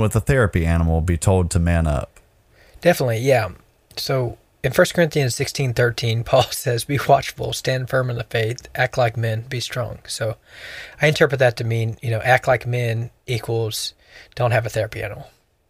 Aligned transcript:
with 0.00 0.16
a 0.16 0.20
therapy 0.20 0.66
animal 0.66 1.00
be 1.00 1.16
told 1.16 1.50
to 1.52 1.58
man 1.58 1.86
up? 1.86 2.20
Definitely, 2.80 3.18
yeah. 3.18 3.50
So 3.96 4.38
in 4.62 4.72
1 4.72 4.86
Corinthians 4.94 5.34
16 5.34 5.74
13, 5.74 6.24
Paul 6.24 6.42
says, 6.44 6.84
Be 6.84 6.98
watchful, 7.08 7.52
stand 7.52 7.88
firm 7.88 8.10
in 8.10 8.16
the 8.16 8.24
faith, 8.24 8.68
act 8.74 8.96
like 8.98 9.16
men, 9.16 9.42
be 9.48 9.60
strong. 9.60 9.98
So 10.06 10.36
I 11.00 11.06
interpret 11.06 11.38
that 11.40 11.56
to 11.58 11.64
mean, 11.64 11.96
you 12.02 12.10
know, 12.10 12.20
act 12.20 12.46
like 12.46 12.66
men 12.66 13.10
equals 13.26 13.94
don't 14.34 14.50
have 14.52 14.66
a 14.66 14.70
therapy 14.70 15.02
animal. 15.02 15.28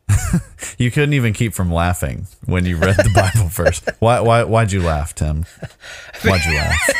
You 0.78 0.90
couldn't 0.90 1.12
even 1.12 1.32
keep 1.32 1.54
from 1.54 1.72
laughing 1.72 2.26
when 2.44 2.64
you 2.64 2.76
read 2.76 2.96
the 2.96 3.10
Bible 3.14 3.48
first. 3.50 3.88
Why, 4.00 4.20
why, 4.20 4.42
why'd 4.42 4.72
you 4.72 4.82
laugh, 4.82 5.14
Tim? 5.14 5.44
Why'd 6.22 6.44
you 6.44 6.54
laugh? 6.54 6.90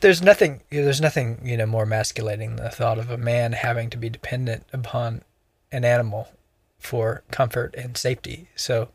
there's 0.00 0.22
nothing 0.22 0.60
there's 0.70 1.00
nothing 1.00 1.40
you 1.42 1.56
know 1.56 1.66
more 1.66 1.84
emasculating 1.84 2.56
than 2.56 2.64
the 2.64 2.70
thought 2.70 2.98
of 2.98 3.10
a 3.10 3.16
man 3.16 3.52
having 3.52 3.90
to 3.90 3.96
be 3.96 4.08
dependent 4.08 4.64
upon 4.72 5.22
an 5.72 5.84
animal 5.84 6.28
for 6.78 7.22
comfort 7.30 7.74
and 7.76 7.96
safety 7.96 8.48
so 8.54 8.88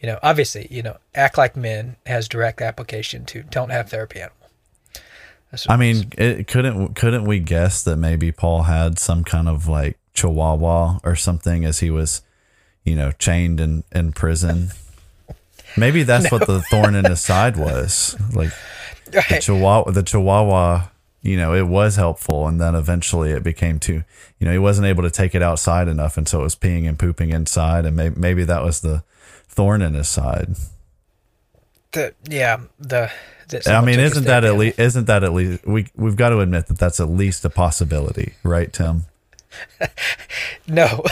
you 0.00 0.06
know 0.06 0.18
obviously 0.22 0.66
you 0.70 0.82
know 0.82 0.96
act 1.14 1.38
like 1.38 1.56
men 1.56 1.96
has 2.06 2.28
direct 2.28 2.60
application 2.60 3.24
to 3.24 3.42
don't 3.42 3.70
have 3.70 3.88
therapy 3.88 4.20
animal 4.20 4.46
I 5.68 5.76
mean, 5.76 6.12
it, 6.18 6.48
couldn't 6.48 6.94
couldn't 6.94 7.24
we 7.24 7.38
guess 7.38 7.82
that 7.84 7.96
maybe 7.96 8.32
Paul 8.32 8.64
had 8.64 8.98
some 8.98 9.24
kind 9.24 9.48
of 9.48 9.68
like 9.68 9.96
chihuahua 10.12 10.98
or 11.04 11.14
something 11.16 11.64
as 11.64 11.78
he 11.78 11.90
was, 11.90 12.22
you 12.84 12.96
know, 12.96 13.12
chained 13.12 13.60
in 13.60 13.84
in 13.92 14.12
prison? 14.12 14.70
Maybe 15.76 16.02
that's 16.02 16.30
what 16.30 16.46
the 16.46 16.62
thorn 16.62 16.94
in 16.94 17.04
his 17.04 17.20
side 17.20 17.56
was. 17.56 18.16
Like 18.34 18.52
the 19.06 19.38
chihuahua, 19.40 19.92
the 19.92 20.02
chihuahua, 20.02 20.88
you 21.26 21.36
know, 21.36 21.54
it 21.54 21.66
was 21.66 21.96
helpful, 21.96 22.46
and 22.46 22.60
then 22.60 22.74
eventually 22.74 23.30
it 23.32 23.42
became 23.42 23.78
too, 23.80 24.04
you 24.38 24.46
know, 24.46 24.52
he 24.52 24.58
wasn't 24.58 24.86
able 24.86 25.02
to 25.02 25.10
take 25.10 25.34
it 25.34 25.42
outside 25.42 25.88
enough, 25.88 26.16
and 26.16 26.28
so 26.28 26.40
it 26.40 26.44
was 26.44 26.54
peeing 26.54 26.88
and 26.88 26.98
pooping 26.98 27.30
inside, 27.30 27.84
and 27.84 27.96
maybe 27.96 28.18
maybe 28.18 28.44
that 28.44 28.62
was 28.62 28.80
the 28.80 29.02
thorn 29.48 29.82
in 29.82 29.94
his 29.94 30.08
side. 30.08 30.54
the 31.92 32.14
yeah 32.28 32.60
the, 32.78 33.10
I 33.66 33.80
mean, 33.80 33.98
isn't 33.98 34.24
that 34.24 34.44
at 34.44 34.56
least 34.56 34.78
isn't 34.78 35.06
that 35.06 35.24
at 35.24 35.32
least 35.32 35.66
we 35.66 35.88
we've 35.96 36.16
got 36.16 36.28
to 36.30 36.40
admit 36.40 36.66
that 36.68 36.78
that's 36.78 37.00
at 37.00 37.08
least 37.08 37.44
a 37.44 37.50
possibility, 37.50 38.34
right, 38.42 38.72
Tim? 38.72 39.04
no. 40.68 41.02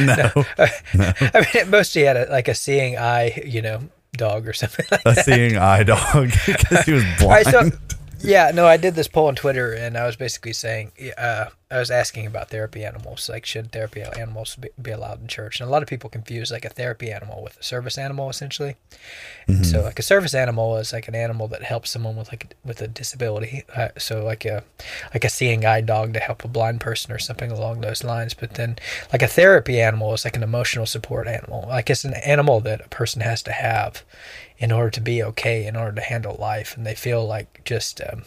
No, 0.00 0.30
I 0.54 1.40
mean 1.40 1.62
at 1.62 1.68
most 1.68 1.94
he 1.94 2.02
had 2.02 2.16
a, 2.16 2.30
like 2.30 2.48
a 2.48 2.54
seeing 2.54 2.96
eye 2.96 3.42
you 3.44 3.62
know 3.62 3.80
dog 4.12 4.46
or 4.46 4.52
something 4.52 4.86
like 4.90 5.02
a 5.04 5.14
seeing 5.22 5.56
eye 5.56 5.82
dog 5.82 6.30
because 6.46 6.84
he 6.84 6.92
was 6.92 7.04
right, 7.22 7.44
blind. 7.44 7.72
so 7.72 7.78
yeah, 8.22 8.50
no, 8.52 8.66
I 8.66 8.76
did 8.76 8.94
this 8.94 9.08
poll 9.08 9.26
on 9.26 9.34
Twitter, 9.34 9.72
and 9.72 9.96
I 9.96 10.06
was 10.06 10.16
basically 10.16 10.52
saying, 10.52 10.92
uh, 11.16 11.46
I 11.72 11.78
was 11.78 11.90
asking 11.90 12.26
about 12.26 12.48
therapy 12.48 12.84
animals, 12.84 13.28
like 13.28 13.46
should 13.46 13.70
therapy 13.70 14.02
animals 14.02 14.56
be, 14.56 14.70
be 14.80 14.90
allowed 14.90 15.20
in 15.20 15.28
church? 15.28 15.60
And 15.60 15.68
a 15.68 15.72
lot 15.72 15.82
of 15.82 15.88
people 15.88 16.10
confuse 16.10 16.50
like 16.50 16.64
a 16.64 16.68
therapy 16.68 17.12
animal 17.12 17.44
with 17.44 17.60
a 17.60 17.62
service 17.62 17.96
animal, 17.96 18.28
essentially. 18.28 18.74
And 19.46 19.64
So 19.64 19.80
like 19.80 20.00
a 20.00 20.02
service 20.02 20.34
animal 20.34 20.76
is 20.78 20.92
like 20.92 21.06
an 21.06 21.14
animal 21.14 21.46
that 21.48 21.62
helps 21.62 21.90
someone 21.90 22.16
with 22.16 22.28
like 22.28 22.56
with 22.64 22.82
a 22.82 22.88
disability. 22.88 23.62
Uh, 23.74 23.88
so 23.98 24.24
like 24.24 24.44
a 24.44 24.64
like 25.14 25.24
a 25.24 25.28
seeing 25.28 25.64
eye 25.64 25.80
dog 25.80 26.12
to 26.14 26.20
help 26.20 26.44
a 26.44 26.48
blind 26.48 26.80
person 26.80 27.12
or 27.12 27.20
something 27.20 27.52
along 27.52 27.80
those 27.82 28.02
lines. 28.02 28.34
But 28.34 28.54
then 28.54 28.76
like 29.12 29.22
a 29.22 29.28
therapy 29.28 29.80
animal 29.80 30.12
is 30.12 30.24
like 30.24 30.36
an 30.36 30.42
emotional 30.42 30.86
support 30.86 31.28
animal. 31.28 31.66
Like 31.68 31.88
it's 31.88 32.04
an 32.04 32.14
animal 32.14 32.60
that 32.62 32.84
a 32.84 32.88
person 32.88 33.22
has 33.22 33.42
to 33.44 33.52
have 33.52 34.02
in 34.58 34.72
order 34.72 34.90
to 34.90 35.00
be 35.00 35.22
okay, 35.22 35.66
in 35.66 35.76
order 35.76 35.92
to 35.92 36.02
handle 36.02 36.36
life, 36.38 36.76
and 36.76 36.84
they 36.84 36.94
feel 36.94 37.24
like 37.26 37.62
just 37.64 38.00
um, 38.12 38.24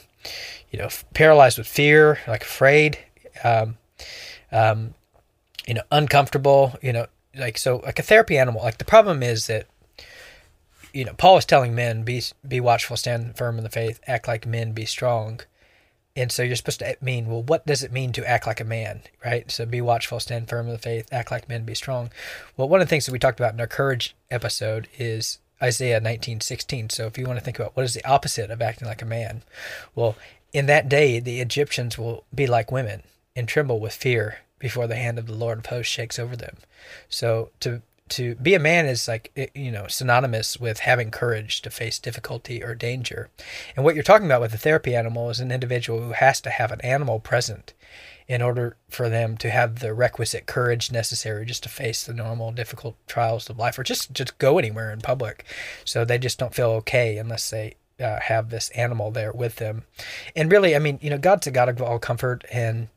you 0.71 0.79
know 0.79 0.89
paralyzed 1.13 1.57
with 1.57 1.67
fear, 1.67 2.19
like 2.27 2.43
afraid, 2.43 2.99
um, 3.43 3.77
um, 4.51 4.93
you 5.67 5.73
know 5.73 5.83
uncomfortable, 5.91 6.75
you 6.81 6.93
know 6.93 7.07
like 7.35 7.57
so 7.57 7.77
like 7.77 7.99
a 7.99 8.03
therapy 8.03 8.37
animal. 8.37 8.61
Like 8.61 8.77
the 8.77 8.85
problem 8.85 9.23
is 9.23 9.47
that 9.47 9.67
you 10.93 11.05
know 11.05 11.13
Paul 11.13 11.37
is 11.37 11.45
telling 11.45 11.75
men 11.75 12.03
be 12.03 12.21
be 12.47 12.59
watchful, 12.59 12.97
stand 12.97 13.37
firm 13.37 13.57
in 13.57 13.63
the 13.63 13.69
faith, 13.69 13.99
act 14.07 14.27
like 14.27 14.45
men, 14.45 14.73
be 14.73 14.85
strong. 14.85 15.41
And 16.15 16.31
so 16.31 16.43
you're 16.43 16.55
supposed 16.55 16.79
to 16.79 16.95
mean, 17.01 17.25
well, 17.25 17.41
what 17.41 17.65
does 17.65 17.81
it 17.81 17.91
mean 17.91 18.11
to 18.11 18.29
act 18.29 18.45
like 18.45 18.59
a 18.59 18.65
man, 18.65 19.01
right? 19.25 19.49
So 19.49 19.65
be 19.65 19.81
watchful, 19.81 20.19
stand 20.19 20.47
firm 20.47 20.67
in 20.67 20.73
the 20.73 20.77
faith, 20.77 21.07
act 21.11 21.31
like 21.31 21.49
men, 21.49 21.65
be 21.65 21.73
strong. 21.73 22.11
Well, 22.55 22.69
one 22.69 22.81
of 22.81 22.85
the 22.85 22.89
things 22.89 23.07
that 23.07 23.11
we 23.11 23.17
talked 23.17 23.39
about 23.39 23.55
in 23.55 23.59
our 23.59 23.65
courage 23.65 24.15
episode 24.29 24.87
is 24.99 25.39
Isaiah 25.61 25.99
19:16. 25.99 26.91
So 26.91 27.07
if 27.07 27.17
you 27.17 27.25
want 27.25 27.39
to 27.39 27.45
think 27.45 27.57
about 27.57 27.75
what 27.75 27.85
is 27.85 27.95
the 27.95 28.05
opposite 28.05 28.51
of 28.51 28.61
acting 28.61 28.87
like 28.87 29.01
a 29.01 29.05
man, 29.05 29.41
well, 29.95 30.15
in 30.51 30.67
that 30.67 30.87
day 30.87 31.19
the 31.19 31.41
Egyptians 31.41 31.97
will 31.97 32.25
be 32.33 32.45
like 32.45 32.71
women 32.71 33.01
and 33.35 33.47
tremble 33.47 33.79
with 33.79 33.93
fear 33.93 34.39
before 34.59 34.87
the 34.87 34.95
hand 34.95 35.19
of 35.19 35.27
the 35.27 35.33
Lord 35.33 35.59
of 35.59 35.65
hosts 35.65 35.91
shakes 35.91 36.17
over 36.17 36.35
them. 36.35 36.57
So 37.09 37.49
to 37.61 37.81
to 38.09 38.35
be 38.35 38.53
a 38.53 38.59
man 38.59 38.85
is 38.85 39.07
like 39.07 39.51
you 39.55 39.71
know 39.71 39.87
synonymous 39.87 40.59
with 40.59 40.79
having 40.79 41.09
courage 41.09 41.61
to 41.61 41.69
face 41.69 41.99
difficulty 41.99 42.63
or 42.63 42.75
danger. 42.75 43.29
And 43.75 43.83
what 43.83 43.95
you're 43.95 44.03
talking 44.03 44.25
about 44.25 44.41
with 44.41 44.53
a 44.53 44.57
therapy 44.57 44.95
animal 44.95 45.29
is 45.29 45.39
an 45.39 45.51
individual 45.51 46.01
who 46.01 46.11
has 46.11 46.41
to 46.41 46.49
have 46.49 46.71
an 46.71 46.81
animal 46.81 47.19
present 47.19 47.73
in 48.27 48.41
order 48.41 48.77
for 48.89 49.09
them 49.09 49.37
to 49.37 49.49
have 49.49 49.79
the 49.79 49.93
requisite 49.93 50.45
courage 50.45 50.91
necessary 50.91 51.45
just 51.45 51.63
to 51.63 51.69
face 51.69 52.03
the 52.03 52.13
normal 52.13 52.51
difficult 52.51 52.95
trials 53.07 53.49
of 53.49 53.57
life 53.57 53.77
or 53.77 53.83
just 53.83 54.13
just 54.13 54.37
go 54.37 54.57
anywhere 54.57 54.91
in 54.91 55.01
public. 55.01 55.45
So 55.85 56.05
they 56.05 56.17
just 56.17 56.39
don't 56.39 56.55
feel 56.55 56.69
okay 56.71 57.17
unless 57.17 57.49
they 57.49 57.75
uh, 57.99 58.19
have 58.19 58.49
this 58.49 58.69
animal 58.71 59.11
there 59.11 59.31
with 59.31 59.57
them. 59.57 59.83
And 60.35 60.51
really, 60.51 60.75
I 60.75 60.79
mean, 60.79 60.99
you 61.01 61.09
know, 61.09 61.17
God's 61.17 61.47
a 61.47 61.51
God 61.51 61.69
of 61.69 61.81
all 61.81 61.99
comfort 61.99 62.45
and 62.51 62.89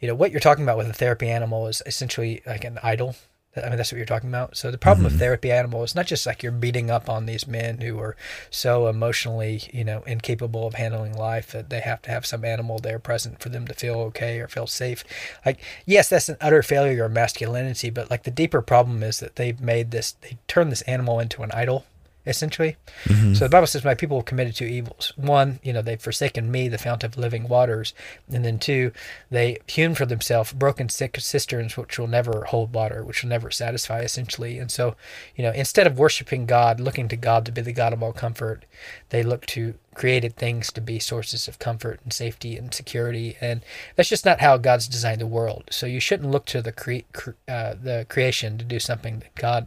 you 0.00 0.08
know 0.08 0.14
what 0.14 0.30
you're 0.30 0.40
talking 0.40 0.62
about 0.62 0.76
with 0.76 0.88
a 0.88 0.92
therapy 0.92 1.28
animal 1.28 1.66
is 1.68 1.82
essentially 1.86 2.42
like 2.46 2.64
an 2.64 2.78
idol 2.82 3.16
I 3.64 3.68
mean, 3.68 3.76
that's 3.76 3.90
what 3.90 3.96
you're 3.96 4.06
talking 4.06 4.28
about. 4.28 4.56
So 4.56 4.70
the 4.70 4.78
problem 4.78 5.04
with 5.04 5.18
therapy 5.18 5.50
animal 5.50 5.82
is 5.82 5.94
not 5.94 6.06
just 6.06 6.26
like 6.26 6.42
you're 6.42 6.52
beating 6.52 6.90
up 6.90 7.08
on 7.08 7.26
these 7.26 7.46
men 7.46 7.80
who 7.80 7.98
are 7.98 8.16
so 8.50 8.88
emotionally, 8.88 9.62
you 9.72 9.84
know, 9.84 10.02
incapable 10.06 10.66
of 10.66 10.74
handling 10.74 11.16
life 11.16 11.52
that 11.52 11.70
they 11.70 11.80
have 11.80 12.02
to 12.02 12.10
have 12.10 12.26
some 12.26 12.44
animal 12.44 12.78
there 12.78 12.98
present 12.98 13.40
for 13.40 13.48
them 13.48 13.66
to 13.66 13.74
feel 13.74 13.94
okay 14.00 14.40
or 14.40 14.48
feel 14.48 14.66
safe. 14.66 15.04
Like, 15.44 15.60
yes, 15.86 16.08
that's 16.08 16.28
an 16.28 16.36
utter 16.40 16.62
failure 16.62 17.04
of 17.04 17.12
masculinity, 17.12 17.90
but 17.90 18.10
like 18.10 18.24
the 18.24 18.30
deeper 18.30 18.60
problem 18.60 19.02
is 19.02 19.20
that 19.20 19.36
they've 19.36 19.60
made 19.60 19.90
this, 19.90 20.12
they 20.12 20.36
turned 20.48 20.70
this 20.70 20.82
animal 20.82 21.18
into 21.18 21.42
an 21.42 21.52
idol 21.52 21.86
essentially. 22.26 22.76
Mm-hmm. 23.04 23.34
So 23.34 23.44
the 23.44 23.50
Bible 23.50 23.66
says, 23.66 23.84
"My 23.84 23.94
people 23.94 24.18
have 24.18 24.26
committed 24.26 24.54
two 24.54 24.66
evils. 24.66 25.12
One, 25.16 25.60
you 25.62 25.72
know, 25.72 25.82
they've 25.82 26.00
forsaken 26.00 26.50
me, 26.50 26.68
the 26.68 26.78
fount 26.78 27.04
of 27.04 27.16
living 27.16 27.48
waters, 27.48 27.94
and 28.32 28.44
then 28.44 28.58
two, 28.58 28.92
they 29.30 29.58
hewn 29.66 29.94
for 29.94 30.06
themselves 30.06 30.52
broken 30.52 30.88
sick 30.88 31.18
cisterns, 31.18 31.76
which 31.76 31.98
will 31.98 32.06
never 32.06 32.44
hold 32.46 32.74
water, 32.74 33.04
which 33.04 33.22
will 33.22 33.30
never 33.30 33.50
satisfy, 33.50 34.00
essentially. 34.00 34.58
And 34.58 34.70
so, 34.70 34.96
you 35.36 35.42
know, 35.42 35.52
instead 35.52 35.86
of 35.86 35.98
worshiping 35.98 36.46
God, 36.46 36.80
looking 36.80 37.08
to 37.08 37.16
God 37.16 37.46
to 37.46 37.52
be 37.52 37.62
the 37.62 37.72
God 37.72 37.92
of 37.92 38.02
all 38.02 38.12
comfort, 38.12 38.64
they 39.10 39.22
look 39.22 39.46
to 39.46 39.74
created 39.96 40.36
things 40.36 40.70
to 40.70 40.80
be 40.82 40.98
sources 40.98 41.48
of 41.48 41.58
comfort 41.58 41.98
and 42.04 42.12
safety 42.12 42.56
and 42.58 42.74
security, 42.74 43.34
and 43.40 43.62
that's 43.96 44.10
just 44.10 44.26
not 44.26 44.40
how 44.40 44.58
God's 44.58 44.86
designed 44.86 45.22
the 45.22 45.26
world. 45.26 45.64
So 45.70 45.86
you 45.86 46.00
shouldn't 46.00 46.30
look 46.30 46.44
to 46.46 46.60
the 46.60 46.70
cre- 46.70 47.08
cre- 47.14 47.30
uh, 47.48 47.74
the 47.82 48.04
creation 48.10 48.58
to 48.58 48.64
do 48.64 48.78
something 48.78 49.20
that 49.20 49.34
God 49.34 49.66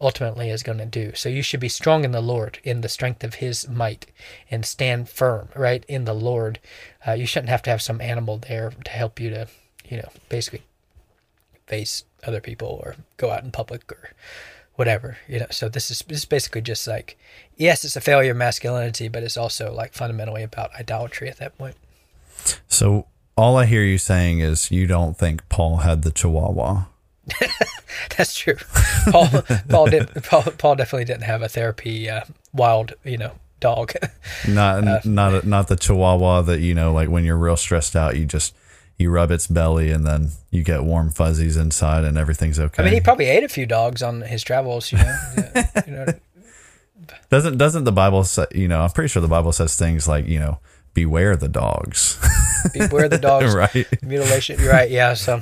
ultimately 0.00 0.50
is 0.50 0.64
going 0.64 0.78
to 0.78 0.86
do. 0.86 1.12
So 1.14 1.28
you 1.28 1.40
should 1.40 1.60
be 1.60 1.68
strong 1.68 2.04
in 2.04 2.10
the 2.10 2.20
Lord, 2.20 2.58
in 2.64 2.80
the 2.80 2.88
strength 2.88 3.22
of 3.22 3.34
His 3.34 3.68
might, 3.68 4.06
and 4.50 4.66
stand 4.66 5.08
firm, 5.08 5.48
right, 5.54 5.84
in 5.86 6.04
the 6.04 6.14
Lord. 6.14 6.58
Uh, 7.06 7.12
you 7.12 7.26
shouldn't 7.26 7.50
have 7.50 7.62
to 7.62 7.70
have 7.70 7.80
some 7.80 8.00
animal 8.00 8.38
there 8.38 8.72
to 8.84 8.90
help 8.90 9.20
you 9.20 9.30
to, 9.30 9.46
you 9.88 9.98
know, 9.98 10.08
basically 10.28 10.62
face 11.68 12.04
other 12.26 12.40
people 12.40 12.80
or 12.82 12.96
go 13.16 13.30
out 13.30 13.44
in 13.44 13.52
public 13.52 13.90
or 13.92 14.10
whatever 14.80 15.18
you 15.28 15.38
know 15.38 15.46
so 15.50 15.68
this 15.68 15.90
is 15.90 15.98
this 16.08 16.20
is 16.20 16.24
basically 16.24 16.62
just 16.62 16.88
like 16.88 17.18
yes 17.58 17.84
it's 17.84 17.96
a 17.96 18.00
failure 18.00 18.30
of 18.30 18.36
masculinity 18.38 19.08
but 19.08 19.22
it's 19.22 19.36
also 19.36 19.70
like 19.70 19.92
fundamentally 19.92 20.42
about 20.42 20.74
idolatry 20.74 21.28
at 21.28 21.36
that 21.36 21.52
point. 21.58 21.76
So 22.66 23.06
all 23.36 23.58
I 23.58 23.66
hear 23.66 23.82
you 23.82 23.98
saying 23.98 24.40
is 24.40 24.70
you 24.70 24.86
don't 24.86 25.18
think 25.18 25.46
Paul 25.50 25.78
had 25.88 26.00
the 26.00 26.10
Chihuahua. 26.10 26.84
that's 28.16 28.34
true. 28.34 28.56
Paul 29.10 29.28
paul 29.68 29.86
did 29.88 30.08
paul, 30.24 30.44
paul 30.56 30.76
definitely 30.76 31.04
didn't 31.04 31.24
have 31.24 31.42
a 31.42 31.48
therapy 31.50 32.08
uh, 32.08 32.22
wild 32.54 32.94
you 33.04 33.18
know 33.18 33.32
dog. 33.60 33.92
Not 34.48 34.82
Uh, 34.88 35.00
not 35.04 35.44
not 35.44 35.68
the 35.68 35.76
Chihuahua 35.76 36.40
that 36.40 36.60
you 36.60 36.72
know, 36.74 36.90
like 36.94 37.10
when 37.10 37.26
you're 37.26 37.36
real 37.36 37.58
stressed 37.58 37.94
out, 37.94 38.16
you 38.16 38.24
just 38.24 38.54
you 39.00 39.10
rub 39.10 39.30
its 39.30 39.46
belly 39.46 39.90
and 39.90 40.06
then 40.06 40.28
you 40.50 40.62
get 40.62 40.84
warm 40.84 41.10
fuzzies 41.10 41.56
inside 41.56 42.04
and 42.04 42.18
everything's 42.18 42.60
okay. 42.60 42.82
i 42.82 42.84
mean 42.84 42.94
he 42.94 43.00
probably 43.00 43.26
ate 43.26 43.42
a 43.42 43.48
few 43.48 43.66
dogs 43.66 44.02
on 44.02 44.20
his 44.20 44.42
travels 44.42 44.92
you 44.92 44.98
know, 44.98 45.16
you 45.86 45.92
know 45.92 46.06
doesn't 47.30 47.58
doesn't 47.58 47.84
the 47.84 47.92
Bible 47.92 48.24
say? 48.24 48.46
You 48.52 48.68
know, 48.68 48.80
I'm 48.80 48.90
pretty 48.90 49.08
sure 49.08 49.22
the 49.22 49.28
Bible 49.28 49.52
says 49.52 49.76
things 49.76 50.08
like 50.08 50.26
you 50.26 50.38
know, 50.38 50.58
beware 50.94 51.36
the 51.36 51.48
dogs. 51.48 52.18
beware 52.74 53.08
the 53.08 53.18
dogs 53.18 53.54
Right. 53.54 53.86
mutilation 54.02 54.60
you're 54.60 54.70
right 54.70 54.90
yeah 54.90 55.14
so 55.14 55.40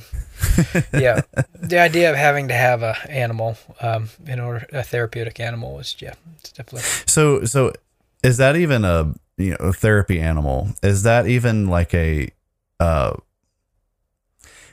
yeah 0.93 1.23
the 1.61 1.79
idea 1.81 2.11
of 2.11 2.17
having 2.17 2.47
to 2.49 2.55
have 2.55 2.83
a 2.85 2.95
animal 3.11 3.57
um, 3.81 4.09
in 4.27 4.39
order 4.39 4.65
a 4.73 4.85
therapeutic 4.85 5.41
animal 5.41 5.81
is 5.81 5.97
yeah 5.99 6.15
it's 6.39 6.53
definitely 6.53 6.83
So 7.07 7.45
so 7.45 7.73
is 8.23 8.37
that 8.37 8.55
even 8.55 8.85
a 8.85 9.15
you 9.37 9.51
know 9.51 9.57
a 9.61 9.73
therapy 9.73 10.21
animal? 10.21 10.69
Is 10.83 11.03
that 11.03 11.27
even 11.27 11.67
like 11.67 11.93
a 11.95 12.29
uh 12.79 13.15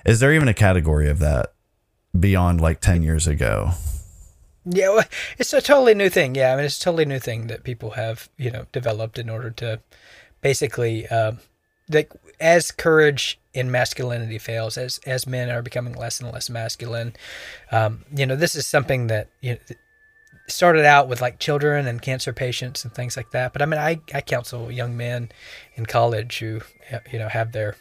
is 0.06 0.20
there 0.20 0.34
even 0.34 0.48
a 0.48 0.54
category 0.54 1.10
of 1.10 1.20
that 1.20 1.54
beyond 2.18 2.62
like 2.62 2.80
10 2.80 3.04
years 3.04 3.28
ago? 3.28 3.72
Yeah, 4.66 4.90
well, 4.90 5.06
it's 5.38 5.54
a 5.54 5.62
totally 5.62 5.94
new 5.94 6.10
thing. 6.10 6.36
Yeah, 6.36 6.54
I 6.54 6.56
mean, 6.56 6.66
it's 6.66 6.80
a 6.80 6.84
totally 6.84 7.06
new 7.06 7.20
thing 7.20 7.48
that 7.48 7.64
people 7.64 7.92
have, 7.92 8.30
you 8.38 8.50
know, 8.50 8.66
developed 8.72 9.20
in 9.20 9.30
order 9.30 9.52
to 9.52 9.80
basically, 10.42 11.08
um, 11.08 11.40
like, 11.90 12.12
as 12.40 12.72
courage 12.72 13.40
in 13.54 13.70
masculinity 13.70 14.40
fails, 14.40 14.78
as 14.78 15.00
as 15.06 15.28
men 15.28 15.50
are 15.50 15.62
becoming 15.62 15.94
less 15.94 16.20
and 16.20 16.32
less 16.32 16.50
masculine, 16.50 17.14
um, 17.72 18.06
you 18.14 18.26
know, 18.26 18.36
this 18.36 18.56
is 18.56 18.66
something 18.66 19.08
that 19.08 19.30
you 19.42 19.54
know, 19.54 19.76
started 20.48 20.86
out 20.86 21.08
with 21.08 21.22
like 21.22 21.40
children 21.40 21.88
and 21.88 22.02
cancer 22.02 22.34
patients 22.34 22.84
and 22.84 22.94
things 22.94 23.16
like 23.16 23.32
that. 23.32 23.54
But 23.54 23.62
I 23.62 23.66
mean, 23.66 23.80
I 23.80 24.02
I 24.14 24.22
counsel 24.22 24.72
young 24.72 24.98
men 24.98 25.30
in 25.76 25.86
college 25.86 26.40
who 26.40 26.62
you 27.12 27.20
know 27.20 27.30
have 27.30 27.52
their 27.52 27.76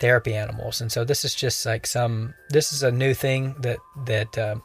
therapy 0.00 0.34
animals, 0.34 0.80
and 0.80 0.90
so 0.90 1.04
this 1.04 1.24
is 1.24 1.34
just 1.34 1.64
like 1.66 1.86
some. 1.86 2.34
This 2.50 2.72
is 2.72 2.82
a 2.82 2.90
new 2.90 3.14
thing 3.14 3.54
that 3.60 3.78
that. 4.06 4.36
Um, 4.38 4.62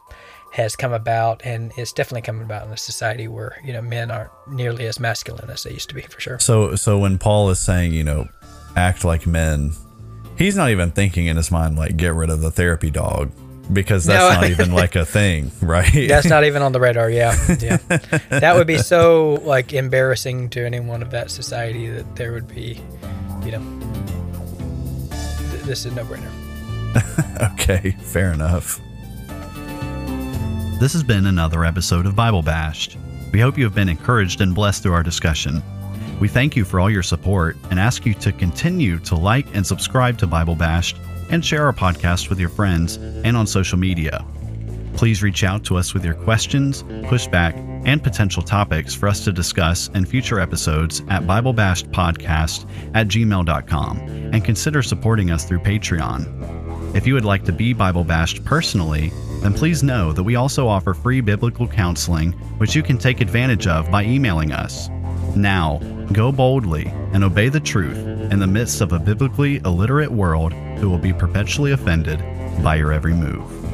has 0.52 0.74
come 0.74 0.92
about 0.94 1.42
and 1.44 1.70
it's 1.76 1.92
definitely 1.92 2.22
coming 2.22 2.40
about 2.40 2.66
in 2.66 2.72
a 2.72 2.76
society 2.78 3.28
where 3.28 3.58
you 3.62 3.74
know 3.74 3.82
men 3.82 4.10
aren't 4.10 4.30
nearly 4.48 4.86
as 4.86 4.98
masculine 4.98 5.50
as 5.50 5.64
they 5.64 5.70
used 5.70 5.86
to 5.90 5.94
be 5.94 6.00
for 6.00 6.18
sure 6.18 6.38
So 6.38 6.76
so 6.76 6.98
when 6.98 7.18
Paul 7.18 7.50
is 7.50 7.58
saying, 7.58 7.92
you 7.92 8.04
know, 8.04 8.26
act 8.74 9.04
like 9.04 9.26
men, 9.26 9.72
he's 10.38 10.56
not 10.56 10.70
even 10.70 10.92
thinking 10.92 11.26
in 11.26 11.36
his 11.36 11.50
mind 11.50 11.76
like 11.76 11.98
get 11.98 12.14
rid 12.14 12.30
of 12.30 12.40
the 12.40 12.50
therapy 12.50 12.90
dog 12.90 13.32
because 13.70 14.06
that's 14.06 14.34
No. 14.34 14.40
not 14.40 14.48
even 14.48 14.72
like 14.72 14.96
a 14.96 15.04
thing, 15.04 15.50
right? 15.60 16.08
that's 16.08 16.28
not 16.28 16.44
even 16.44 16.62
on 16.62 16.72
the 16.72 16.80
radar 16.80 17.10
yeah 17.10 17.34
yeah 17.60 17.76
that 18.30 18.54
would 18.54 18.68
be 18.68 18.78
so 18.78 19.34
like 19.44 19.74
embarrassing 19.74 20.48
to 20.50 20.64
anyone 20.64 21.02
of 21.02 21.10
that 21.10 21.30
society 21.30 21.88
that 21.90 22.16
there 22.16 22.32
would 22.32 22.48
be 22.48 22.80
you 23.44 23.50
know 23.50 23.85
this 25.66 25.84
is 25.84 25.92
no 25.94 26.04
brainer 26.04 26.30
okay, 27.52 27.90
fair 28.00 28.32
enough. 28.32 28.80
This 30.80 30.92
has 30.92 31.02
been 31.02 31.26
another 31.26 31.64
episode 31.64 32.06
of 32.06 32.16
Bible 32.16 32.42
Bashed. 32.42 32.96
We 33.32 33.40
hope 33.40 33.58
you 33.58 33.64
have 33.64 33.74
been 33.74 33.88
encouraged 33.88 34.40
and 34.40 34.54
blessed 34.54 34.82
through 34.82 34.94
our 34.94 35.02
discussion. 35.02 35.62
We 36.20 36.28
thank 36.28 36.56
you 36.56 36.64
for 36.64 36.80
all 36.80 36.88
your 36.88 37.02
support 37.02 37.56
and 37.70 37.78
ask 37.78 38.06
you 38.06 38.14
to 38.14 38.32
continue 38.32 38.98
to 39.00 39.14
like 39.14 39.46
and 39.54 39.66
subscribe 39.66 40.16
to 40.18 40.26
Bible 40.26 40.54
Bashed 40.54 40.96
and 41.30 41.44
share 41.44 41.66
our 41.66 41.72
podcast 41.72 42.30
with 42.30 42.40
your 42.40 42.48
friends 42.48 42.96
and 42.96 43.36
on 43.36 43.46
social 43.46 43.78
media. 43.78 44.24
Please 44.96 45.22
reach 45.22 45.44
out 45.44 45.62
to 45.64 45.76
us 45.76 45.92
with 45.92 46.04
your 46.04 46.14
questions, 46.14 46.82
pushback, 46.82 47.54
and 47.84 48.02
potential 48.02 48.42
topics 48.42 48.94
for 48.94 49.08
us 49.08 49.22
to 49.24 49.32
discuss 49.32 49.88
in 49.88 50.06
future 50.06 50.40
episodes 50.40 51.02
at 51.08 51.22
BibleBashedPodcast 51.24 52.66
at 52.94 53.06
gmail.com 53.06 53.98
and 53.98 54.44
consider 54.44 54.82
supporting 54.82 55.30
us 55.30 55.44
through 55.44 55.58
Patreon. 55.60 56.96
If 56.96 57.06
you 57.06 57.12
would 57.12 57.26
like 57.26 57.44
to 57.44 57.52
be 57.52 57.74
Bible 57.74 58.04
bashed 58.04 58.42
personally, 58.46 59.12
then 59.42 59.52
please 59.52 59.82
know 59.82 60.12
that 60.12 60.22
we 60.22 60.36
also 60.36 60.66
offer 60.66 60.94
free 60.94 61.20
biblical 61.20 61.68
counseling, 61.68 62.32
which 62.58 62.74
you 62.74 62.82
can 62.82 62.96
take 62.96 63.20
advantage 63.20 63.66
of 63.66 63.90
by 63.90 64.02
emailing 64.02 64.50
us. 64.50 64.88
Now, 65.36 65.78
go 66.12 66.32
boldly 66.32 66.86
and 67.12 67.22
obey 67.22 67.50
the 67.50 67.60
truth 67.60 67.98
in 67.98 68.38
the 68.38 68.46
midst 68.46 68.80
of 68.80 68.92
a 68.92 68.98
biblically 68.98 69.56
illiterate 69.56 70.10
world 70.10 70.54
who 70.78 70.88
will 70.88 70.98
be 70.98 71.12
perpetually 71.12 71.72
offended 71.72 72.18
by 72.62 72.76
your 72.76 72.92
every 72.92 73.12
move. 73.12 73.65